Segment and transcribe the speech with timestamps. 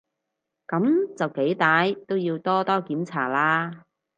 [0.67, 3.83] 噉就幾歹都要多多檢查啦